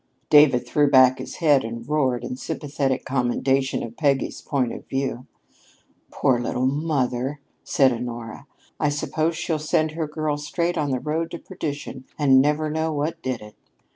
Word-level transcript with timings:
'"David 0.31 0.65
threw 0.65 0.89
back 0.89 1.19
his 1.19 1.35
head 1.35 1.63
and 1.63 1.87
roared 1.87 2.23
in 2.23 2.35
sympathetic 2.35 3.05
commendation 3.05 3.83
of 3.83 3.95
Peggy's 3.95 4.41
point 4.41 4.73
of 4.73 4.87
view. 4.89 5.27
"Poor 6.09 6.39
little 6.39 6.65
mother," 6.65 7.39
sighed 7.63 7.93
Honora. 7.93 8.47
"I 8.79 8.89
suppose 8.89 9.37
she'll 9.37 9.59
send 9.59 9.91
her 9.91 10.07
girl 10.07 10.37
straight 10.37 10.75
on 10.75 10.89
the 10.89 10.99
road 10.99 11.29
to 11.29 11.37
perdition 11.37 12.05
and 12.17 12.41
never 12.41 12.67
know 12.71 12.91
what 12.91 13.21
did 13.21 13.41
it." 13.41 13.53